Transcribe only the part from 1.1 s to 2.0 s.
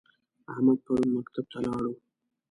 مکتب ته لاړ و؟